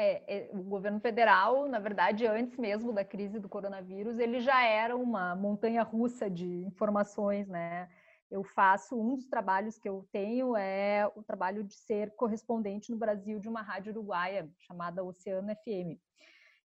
É, 0.00 0.22
é, 0.28 0.50
o 0.52 0.62
governo 0.62 1.00
federal, 1.00 1.66
na 1.68 1.80
verdade, 1.80 2.24
antes 2.24 2.56
mesmo 2.56 2.92
da 2.92 3.04
crise 3.04 3.40
do 3.40 3.48
coronavírus, 3.48 4.20
ele 4.20 4.38
já 4.38 4.62
era 4.62 4.96
uma 4.96 5.34
montanha 5.34 5.82
russa 5.82 6.30
de 6.30 6.46
informações, 6.46 7.48
né? 7.48 7.88
eu 8.30 8.44
faço 8.44 8.98
um 8.98 9.16
dos 9.16 9.26
trabalhos 9.26 9.78
que 9.78 9.88
eu 9.88 10.06
tenho 10.12 10.56
é 10.56 11.10
o 11.16 11.22
trabalho 11.22 11.64
de 11.64 11.74
ser 11.74 12.14
correspondente 12.14 12.90
no 12.90 12.98
Brasil 12.98 13.40
de 13.40 13.48
uma 13.48 13.62
rádio 13.62 13.92
uruguaia 13.92 14.50
chamada 14.58 15.02
Oceano 15.02 15.48
FM. 15.48 15.98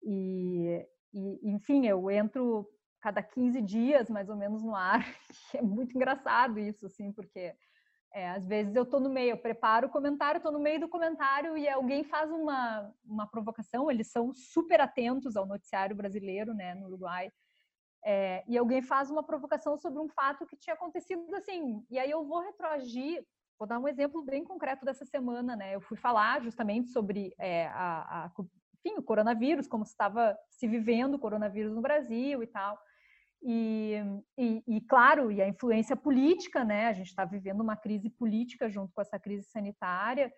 E, 0.04 0.86
e 1.14 1.50
enfim, 1.50 1.88
eu 1.88 2.12
entro 2.12 2.70
cada 3.02 3.24
15 3.24 3.62
dias 3.62 4.10
mais 4.10 4.30
ou 4.30 4.36
menos 4.36 4.64
no 4.64 4.76
ar. 4.76 5.04
é 5.56 5.62
muito 5.62 5.96
engraçado 5.96 6.60
isso, 6.60 6.86
assim, 6.86 7.12
porque 7.12 7.56
é, 8.18 8.30
às 8.30 8.48
vezes 8.48 8.76
eu 8.76 8.82
estou 8.82 9.00
no 9.00 9.12
meio, 9.12 9.30
eu 9.30 9.38
preparo 9.38 9.86
o 9.86 9.92
comentário, 9.92 10.38
estou 10.40 10.52
no 10.52 10.60
meio 10.60 10.80
do 10.80 10.90
comentário 10.90 11.56
e 11.56 11.70
alguém 11.70 12.04
faz 12.04 12.32
uma, 12.32 12.92
uma 13.06 13.28
provocação. 13.28 13.92
Eles 13.92 14.08
são 14.08 14.34
super 14.34 14.82
atentos 14.82 15.38
ao 15.38 15.46
noticiário 15.46 15.96
brasileiro, 15.96 16.52
né, 16.52 16.74
no 16.74 16.88
Uruguai. 16.88 17.32
É, 18.04 18.44
e 18.48 18.58
alguém 18.58 18.82
faz 18.82 19.12
uma 19.12 19.22
provocação 19.22 19.78
sobre 19.78 20.00
um 20.00 20.10
fato 20.10 20.48
que 20.48 20.56
tinha 20.56 20.74
acontecido 20.74 21.32
assim, 21.36 21.86
e 21.92 22.00
aí 22.00 22.10
eu 22.10 22.26
vou 22.26 22.40
retroagir. 22.40 23.24
Vou 23.60 23.68
dar 23.68 23.78
um 23.78 23.88
exemplo 23.88 24.24
bem 24.24 24.44
concreto 24.44 24.84
dessa 24.84 25.06
semana, 25.06 25.56
né? 25.56 25.76
Eu 25.76 25.82
fui 25.82 25.98
falar 25.98 26.42
justamente 26.42 26.90
sobre 26.90 27.36
é, 27.38 27.68
a, 27.68 28.26
a, 28.26 28.32
enfim, 28.80 28.98
o 28.98 29.04
coronavírus, 29.04 29.68
como 29.68 29.84
estava 29.84 30.36
se 30.50 30.68
vivendo 30.68 31.16
o 31.16 31.20
coronavírus 31.20 31.74
no 31.74 31.82
Brasil 31.82 32.42
e 32.42 32.48
tal. 32.48 32.80
E, 33.42 33.96
e, 34.38 34.64
e, 34.68 34.82
claro, 34.82 35.32
e 35.32 35.42
a 35.42 35.48
influência 35.48 35.96
política, 35.96 36.64
né? 36.64 36.88
A 36.88 36.94
gente 36.94 37.08
está 37.08 37.24
vivendo 37.26 37.62
uma 37.62 37.76
crise 37.76 38.10
política 38.10 38.70
junto 38.70 38.92
com 38.94 39.02
essa 39.02 39.20
crise 39.20 39.48
sanitária. 39.48 40.32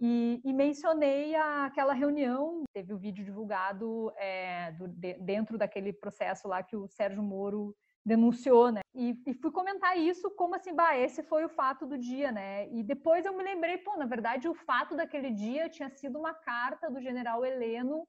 E, 0.00 0.40
e, 0.44 0.52
mencionei 0.52 1.34
a, 1.34 1.66
aquela 1.66 1.92
reunião, 1.92 2.64
teve 2.72 2.92
o 2.92 2.98
vídeo 2.98 3.24
divulgado 3.24 4.12
é, 4.16 4.72
do, 4.72 4.88
de, 4.88 5.14
dentro 5.14 5.56
daquele 5.56 5.92
processo 5.92 6.48
lá 6.48 6.62
que 6.62 6.76
o 6.76 6.88
Sérgio 6.88 7.22
Moro 7.22 7.74
denunciou, 8.04 8.70
né? 8.70 8.80
E, 8.94 9.16
e, 9.26 9.34
fui 9.34 9.50
comentar 9.50 9.96
isso 9.96 10.30
como 10.32 10.54
assim, 10.54 10.74
bah, 10.74 10.96
esse 10.96 11.22
foi 11.22 11.44
o 11.44 11.48
fato 11.48 11.86
do 11.86 11.96
dia, 11.96 12.30
né? 12.30 12.68
E 12.70 12.82
depois 12.82 13.24
eu 13.24 13.36
me 13.36 13.42
lembrei, 13.42 13.78
pô, 13.78 13.96
na 13.96 14.04
verdade 14.04 14.48
o 14.48 14.54
fato 14.54 14.94
daquele 14.96 15.30
dia 15.30 15.68
tinha 15.68 15.88
sido 15.88 16.18
uma 16.18 16.34
carta 16.34 16.90
do 16.90 17.00
general 17.00 17.44
Heleno 17.44 18.06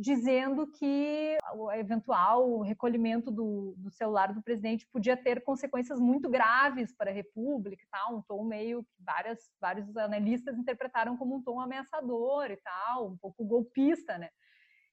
dizendo 0.00 0.66
que 0.66 1.36
o 1.54 1.70
eventual 1.70 2.60
recolhimento 2.62 3.30
do, 3.30 3.74
do, 3.76 3.90
celular 3.90 4.32
do 4.32 4.42
presidente 4.42 4.88
podia 4.90 5.14
ter 5.14 5.44
consequências 5.44 6.00
muito 6.00 6.30
graves 6.30 6.90
para 6.96 7.10
a 7.10 7.14
República 7.14 7.84
e 7.84 7.88
tal, 7.90 8.16
um 8.16 8.22
tom 8.22 8.42
meio 8.42 8.82
que 8.82 9.02
várias, 9.04 9.50
vários 9.60 9.94
analistas 9.98 10.56
interpretaram 10.56 11.18
como 11.18 11.36
um 11.36 11.42
tom 11.42 11.60
ameaçador 11.60 12.50
e 12.50 12.56
tal, 12.56 13.08
um 13.08 13.18
pouco 13.18 13.44
golpista, 13.44 14.16
né? 14.16 14.30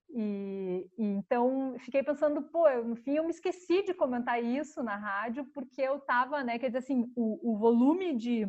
E, 0.09 0.89
e 0.97 1.05
então 1.05 1.77
fiquei 1.79 2.03
pensando, 2.03 2.41
pô, 2.41 2.67
eu, 2.67 2.83
no 2.83 2.97
fim 2.97 3.15
eu 3.15 3.23
me 3.23 3.31
esqueci 3.31 3.83
de 3.83 3.93
comentar 3.93 4.43
isso 4.43 4.83
na 4.83 4.97
rádio 4.97 5.45
porque 5.53 5.81
eu 5.81 5.97
estava, 5.97 6.43
né, 6.43 6.59
quer 6.59 6.67
dizer 6.67 6.79
assim, 6.79 7.09
o, 7.15 7.53
o 7.53 7.57
volume 7.57 8.13
de, 8.13 8.45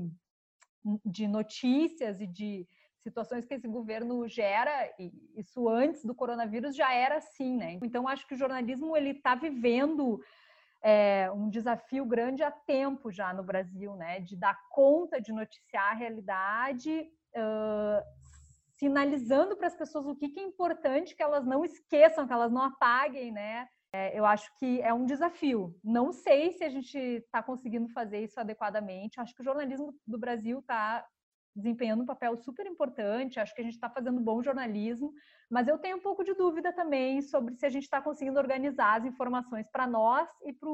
de 1.05 1.29
notícias 1.29 2.21
e 2.21 2.27
de 2.27 2.67
situações 3.03 3.45
que 3.45 3.55
esse 3.55 3.69
governo 3.69 4.27
gera, 4.29 4.93
e 4.99 5.13
isso 5.37 5.69
antes 5.69 6.05
do 6.05 6.15
coronavírus 6.15 6.75
já 6.75 6.93
era 6.93 7.17
assim, 7.17 7.57
né? 7.57 7.79
Então 7.83 8.09
acho 8.09 8.27
que 8.27 8.35
o 8.35 8.39
jornalismo 8.39 8.97
ele 8.97 9.11
está 9.11 9.35
vivendo 9.35 10.21
é, 10.83 11.31
um 11.33 11.49
desafio 11.49 12.05
grande 12.05 12.43
há 12.43 12.51
tempo 12.51 13.11
já 13.11 13.33
no 13.33 13.43
Brasil, 13.43 13.95
né? 13.97 14.21
De 14.21 14.37
dar 14.37 14.59
conta 14.71 15.21
de 15.21 15.33
noticiar 15.33 15.93
a 15.93 15.95
realidade, 15.95 17.11
uh, 17.35 18.03
sinalizando 18.79 19.57
para 19.57 19.67
as 19.67 19.77
pessoas 19.77 20.07
o 20.07 20.15
que, 20.15 20.29
que 20.29 20.41
é 20.41 20.43
importante 20.43 21.15
que 21.15 21.23
elas 21.23 21.45
não 21.45 21.65
esqueçam, 21.65 22.27
que 22.27 22.33
elas 22.33 22.53
não 22.53 22.63
apaguem, 22.63 23.33
né? 23.33 23.69
É, 23.93 24.19
eu 24.19 24.25
acho 24.25 24.55
que 24.59 24.81
é 24.83 24.93
um 24.93 25.07
desafio. 25.07 25.75
Não 25.83 26.13
sei 26.13 26.53
se 26.53 26.63
a 26.63 26.69
gente 26.69 26.97
está 26.99 27.43
conseguindo 27.43 27.89
fazer 27.89 28.23
isso 28.23 28.39
adequadamente. 28.39 29.19
Acho 29.19 29.35
que 29.35 29.41
o 29.41 29.45
jornalismo 29.45 29.95
do 30.07 30.19
Brasil 30.19 30.59
está 30.59 31.05
desempenhando 31.59 32.03
um 32.03 32.07
papel 32.07 32.37
super 32.37 32.67
importante, 32.67 33.39
acho 33.39 33.55
que 33.55 33.61
a 33.61 33.65
gente 33.65 33.75
está 33.75 33.91
fazendo 33.91 34.21
bom 34.21 34.43
jornalismo, 34.43 35.13
mas 35.51 35.69
eu 35.69 35.79
tenho 35.79 35.97
um 35.97 36.01
pouco 36.01 36.25
de 36.25 36.35
dúvida 36.35 36.73
também 36.73 37.21
sobre 37.21 37.55
se 37.57 37.67
a 37.67 37.69
gente 37.69 37.83
está 37.85 38.01
conseguindo 38.01 38.39
organizar 38.39 38.99
as 38.99 39.05
informações 39.05 39.69
para 39.71 39.87
nós 39.87 40.29
e 40.45 40.53
para 40.53 40.71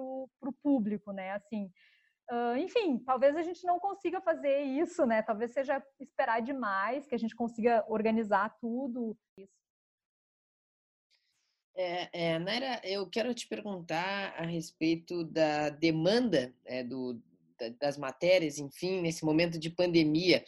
o 0.00 0.28
público, 0.62 1.12
né? 1.12 1.32
Assim, 1.32 1.70
uh, 2.30 2.56
enfim, 2.58 2.98
talvez 2.98 3.36
a 3.36 3.42
gente 3.42 3.64
não 3.64 3.78
consiga 3.78 4.20
fazer 4.20 4.62
isso, 4.62 5.06
né? 5.06 5.22
Talvez 5.22 5.52
seja 5.52 5.82
esperar 6.00 6.40
demais 6.42 7.06
que 7.06 7.14
a 7.14 7.18
gente 7.18 7.34
consiga 7.34 7.84
organizar 7.88 8.56
tudo 8.60 9.16
isso. 9.38 9.56
É, 11.78 12.08
é, 12.12 12.38
Naira, 12.38 12.80
eu 12.84 13.06
quero 13.06 13.34
te 13.34 13.46
perguntar 13.46 14.34
a 14.38 14.46
respeito 14.46 15.22
da 15.24 15.68
demanda 15.68 16.54
é, 16.64 16.82
do, 16.82 17.20
das 17.80 17.96
matérias, 17.96 18.58
enfim, 18.58 19.00
nesse 19.00 19.24
momento 19.24 19.58
de 19.58 19.70
pandemia, 19.70 20.44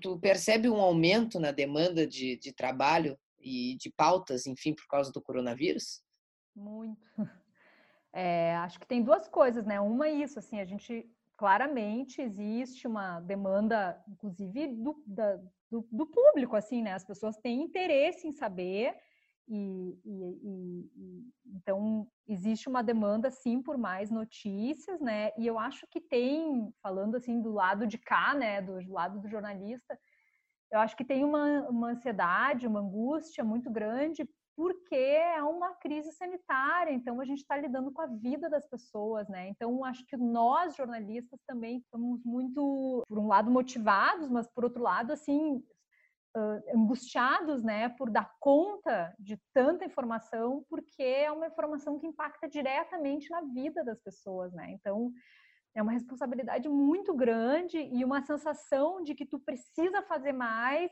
tu 0.00 0.18
percebe 0.18 0.68
um 0.68 0.80
aumento 0.80 1.38
na 1.38 1.50
demanda 1.50 2.06
de, 2.06 2.36
de 2.36 2.52
trabalho 2.52 3.18
e 3.38 3.76
de 3.76 3.90
pautas, 3.90 4.46
enfim, 4.46 4.74
por 4.74 4.86
causa 4.86 5.12
do 5.12 5.22
coronavírus? 5.22 6.02
Muito. 6.54 7.06
É, 8.16 8.54
acho 8.58 8.78
que 8.78 8.86
tem 8.86 9.02
duas 9.02 9.26
coisas, 9.26 9.66
né? 9.66 9.80
Uma 9.80 10.06
é 10.06 10.12
isso, 10.12 10.38
assim, 10.38 10.60
a 10.60 10.64
gente 10.64 11.04
claramente 11.36 12.22
existe 12.22 12.86
uma 12.86 13.18
demanda, 13.18 14.00
inclusive 14.08 14.68
do, 14.68 15.02
da, 15.04 15.36
do, 15.68 15.84
do, 15.90 16.06
público, 16.06 16.54
assim, 16.54 16.80
né? 16.80 16.92
As 16.92 17.04
pessoas 17.04 17.36
têm 17.38 17.62
interesse 17.62 18.28
em 18.28 18.32
saber 18.32 18.94
E, 19.46 19.98
e, 20.04 20.90
e, 20.96 21.32
então 21.46 22.08
existe 22.26 22.68
uma 22.68 22.82
demanda 22.82 23.30
sim 23.30 23.60
por 23.62 23.76
mais 23.76 24.10
notícias, 24.10 25.00
né? 25.00 25.30
E 25.36 25.46
eu 25.46 25.58
acho 25.58 25.86
que 25.90 26.00
tem, 26.00 26.72
falando 26.82 27.16
assim 27.16 27.42
do 27.42 27.52
lado 27.52 27.86
de 27.86 27.98
cá, 27.98 28.34
né, 28.34 28.62
do 28.62 28.90
lado 28.90 29.20
do 29.20 29.28
jornalista, 29.28 29.98
eu 30.72 30.80
acho 30.80 30.96
que 30.96 31.04
tem 31.04 31.24
uma, 31.24 31.68
uma 31.68 31.90
ansiedade, 31.90 32.66
uma 32.66 32.80
angústia 32.80 33.44
muito 33.44 33.70
grande 33.70 34.26
porque 34.56 34.94
é 34.94 35.42
uma 35.42 35.74
crise 35.74 36.12
sanitária, 36.12 36.92
então 36.92 37.20
a 37.20 37.24
gente 37.24 37.40
está 37.40 37.56
lidando 37.56 37.90
com 37.90 38.00
a 38.00 38.06
vida 38.06 38.48
das 38.48 38.64
pessoas, 38.66 39.28
né? 39.28 39.48
Então 39.48 39.84
acho 39.84 40.06
que 40.06 40.16
nós 40.16 40.76
jornalistas 40.76 41.40
também 41.46 41.78
estamos 41.78 42.22
muito, 42.24 43.02
por 43.08 43.18
um 43.18 43.26
lado, 43.26 43.50
motivados, 43.50 44.28
mas 44.28 44.46
por 44.48 44.64
outro 44.64 44.82
lado, 44.82 45.12
assim, 45.12 45.60
uh, 46.36 46.76
angustiados, 46.76 47.62
né, 47.62 47.88
por 47.90 48.10
dar 48.10 48.30
conta 48.40 49.14
de 49.18 49.40
tanta 49.52 49.84
informação, 49.84 50.64
porque 50.68 51.02
é 51.02 51.30
uma 51.30 51.46
informação 51.46 51.98
que 51.98 52.06
impacta 52.06 52.48
diretamente 52.48 53.30
na 53.30 53.42
vida 53.42 53.84
das 53.84 54.00
pessoas, 54.00 54.52
né? 54.52 54.72
Então 54.72 55.12
é 55.74 55.82
uma 55.82 55.92
responsabilidade 55.92 56.68
muito 56.68 57.14
grande 57.14 57.78
e 57.78 58.04
uma 58.04 58.22
sensação 58.22 59.02
de 59.02 59.14
que 59.14 59.26
tu 59.26 59.40
precisa 59.40 60.02
fazer 60.02 60.32
mais 60.32 60.90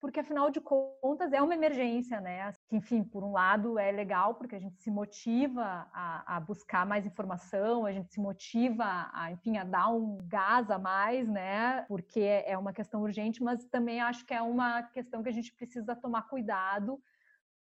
porque 0.00 0.20
afinal 0.20 0.50
de 0.50 0.60
contas 0.60 1.32
é 1.32 1.40
uma 1.40 1.54
emergência, 1.54 2.20
né? 2.20 2.42
Enfim, 2.70 3.04
por 3.04 3.22
um 3.22 3.30
lado 3.30 3.78
é 3.78 3.92
legal 3.92 4.34
porque 4.34 4.56
a 4.56 4.58
gente 4.58 4.82
se 4.82 4.90
motiva 4.90 5.88
a, 5.92 6.36
a, 6.36 6.40
buscar 6.40 6.84
mais 6.84 7.06
informação, 7.06 7.86
a 7.86 7.92
gente 7.92 8.12
se 8.12 8.20
motiva 8.20 9.08
a, 9.12 9.30
enfim, 9.30 9.56
a 9.56 9.62
dar 9.62 9.88
um 9.88 10.18
gás 10.26 10.68
a 10.68 10.78
mais, 10.78 11.28
né? 11.28 11.82
Porque 11.82 12.20
é 12.20 12.58
uma 12.58 12.72
questão 12.72 13.02
urgente, 13.02 13.40
mas 13.40 13.64
também 13.66 14.00
acho 14.00 14.26
que 14.26 14.34
é 14.34 14.42
uma 14.42 14.82
questão 14.82 15.22
que 15.22 15.28
a 15.28 15.32
gente 15.32 15.54
precisa 15.54 15.94
tomar 15.94 16.22
cuidado 16.22 17.00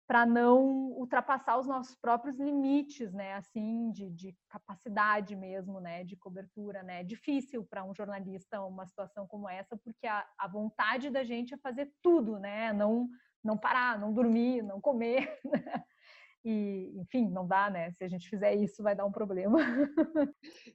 para 0.08 0.26
não 0.26 0.64
ultrapassar 0.94 1.60
os 1.60 1.68
nossos 1.68 1.94
próprios 1.96 2.40
limites, 2.40 3.12
né, 3.12 3.34
assim, 3.34 3.92
de, 3.92 4.10
de, 4.10 4.34
capacidade 4.48 5.36
mesmo, 5.36 5.82
né, 5.82 6.06
de 6.06 6.16
cobertura, 6.16 6.82
né, 6.82 7.02
é 7.02 7.04
difícil 7.04 7.66
para 7.66 7.84
um 7.84 7.94
jornalista 7.94 8.62
uma 8.62 8.86
situação 8.86 9.28
como 9.28 9.50
essa, 9.50 9.76
porque 9.76 10.08
a, 10.08 10.26
a, 10.40 10.48
vontade 10.48 11.10
da 11.10 11.26
gente 11.26 11.54
é 11.54 11.58
fazer 11.58 11.92
tudo, 12.02 12.40
né, 12.40 12.72
não, 12.72 13.10
não 13.44 13.58
parar, 13.58 14.00
não 14.00 14.14
dormir, 14.14 14.62
não 14.62 14.82
comer? 14.82 15.30
E, 16.50 16.94
enfim, 16.96 17.30
não 17.30 17.46
dá, 17.46 17.70
né? 17.70 17.92
Se 17.92 18.06
a 18.06 18.08
gente 18.08 18.30
fizer 18.30 18.56
isso, 18.56 18.82
vai 18.82 18.96
dar 18.96 19.06
um 19.06 19.12
problema. 19.12 19.58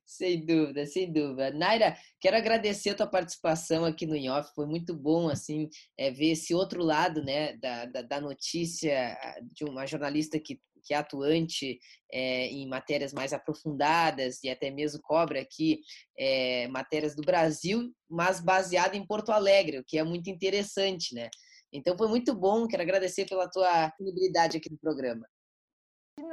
Sem 0.05 0.45
dúvida, 0.45 0.85
sem 0.85 1.11
dúvida. 1.11 1.51
Naira, 1.51 1.97
quero 2.21 2.37
agradecer 2.37 2.91
a 2.91 2.95
tua 2.95 3.07
participação 3.07 3.83
aqui 3.87 4.05
no 4.05 4.15
IOF. 4.15 4.53
Foi 4.55 4.67
muito 4.67 4.95
bom, 4.95 5.31
assim, 5.31 5.71
é, 5.97 6.11
ver 6.11 6.33
esse 6.33 6.53
outro 6.53 6.83
lado, 6.83 7.25
né, 7.25 7.57
da, 7.57 7.87
da, 7.87 8.03
da 8.03 8.21
notícia 8.21 9.17
de 9.55 9.65
uma 9.65 9.87
jornalista 9.87 10.39
que 10.39 10.61
que 10.85 10.93
é 10.93 10.97
atuante 10.97 11.79
é, 12.13 12.49
em 12.49 12.69
matérias 12.69 13.13
mais 13.13 13.33
aprofundadas 13.33 14.43
e 14.43 14.51
até 14.51 14.71
mesmo 14.71 15.01
cobre 15.01 15.39
aqui 15.39 15.81
é, 16.19 16.67
matérias 16.69 17.15
do 17.15 17.23
Brasil, 17.23 17.91
mas 18.11 18.41
baseada 18.41 18.97
em 18.97 19.07
Porto 19.07 19.31
Alegre, 19.31 19.79
o 19.79 19.85
que 19.85 19.97
é 19.97 20.03
muito 20.03 20.29
interessante, 20.29 21.15
né? 21.15 21.31
Então 21.73 21.97
foi 21.97 22.09
muito 22.09 22.35
bom, 22.35 22.69
quero 22.69 22.83
agradecer 22.83 23.27
pela 23.27 23.49
tua 23.49 23.89
disponibilidade 23.89 24.59
aqui 24.59 24.71
no 24.71 24.79
programa. 24.79 25.27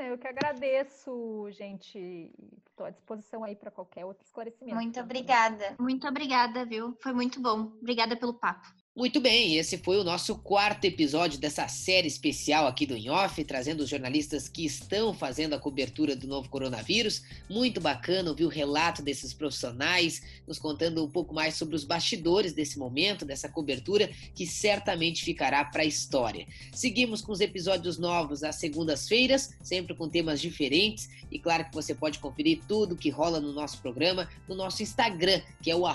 Eu 0.01 0.17
que 0.17 0.27
agradeço, 0.27 1.49
gente. 1.51 2.33
Estou 2.67 2.85
à 2.85 2.89
disposição 2.89 3.43
aí 3.43 3.55
para 3.55 3.71
qualquer 3.71 4.05
outro 4.05 4.25
esclarecimento. 4.25 4.75
Muito 4.75 4.99
obrigada. 4.99 5.75
Muito 5.79 6.07
obrigada, 6.07 6.65
viu? 6.65 6.97
Foi 7.01 7.13
muito 7.13 7.41
bom. 7.41 7.71
Obrigada 7.79 8.17
pelo 8.17 8.33
papo. 8.33 8.67
Muito 8.95 9.21
bem, 9.21 9.55
esse 9.55 9.77
foi 9.77 9.97
o 9.97 10.03
nosso 10.03 10.35
quarto 10.39 10.83
episódio 10.83 11.39
dessa 11.39 11.67
série 11.67 12.07
especial 12.07 12.65
aqui 12.67 12.87
do 12.87 12.97
Inhoff, 12.97 13.41
trazendo 13.45 13.81
os 13.81 13.89
jornalistas 13.89 14.49
que 14.49 14.65
estão 14.65 15.13
fazendo 15.13 15.53
a 15.53 15.59
cobertura 15.59 16.15
do 16.15 16.27
novo 16.27 16.49
coronavírus. 16.49 17.21
Muito 17.47 17.79
bacana 17.79 18.31
ouvir 18.31 18.45
o 18.45 18.49
relato 18.49 19.03
desses 19.03 19.31
profissionais, 19.31 20.23
nos 20.45 20.57
contando 20.57 21.05
um 21.05 21.09
pouco 21.09 21.33
mais 21.33 21.55
sobre 21.55 21.75
os 21.75 21.85
bastidores 21.85 22.51
desse 22.51 22.79
momento, 22.79 23.23
dessa 23.23 23.47
cobertura, 23.47 24.09
que 24.33 24.45
certamente 24.45 25.23
ficará 25.23 25.63
para 25.63 25.83
a 25.83 25.85
história. 25.85 26.45
Seguimos 26.73 27.21
com 27.21 27.31
os 27.31 27.41
episódios 27.41 27.97
novos 27.99 28.43
às 28.43 28.55
segundas-feiras, 28.55 29.51
sempre 29.61 29.95
com 29.95 30.09
temas 30.09 30.41
diferentes, 30.41 31.07
e 31.31 31.37
claro 31.37 31.63
que 31.65 31.75
você 31.75 31.93
pode 31.93 32.17
conferir 32.17 32.61
tudo 32.67 32.97
que 32.97 33.11
rola 33.11 33.39
no 33.39 33.53
nosso 33.53 33.79
programa 33.81 34.27
no 34.47 34.55
nosso 34.55 34.81
Instagram, 34.81 35.41
que 35.61 35.69
é 35.69 35.75
o 35.75 35.85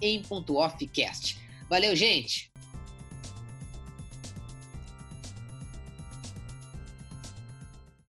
em.offcast. 0.00 1.49
Valeu, 1.70 1.94
gente! 1.94 2.50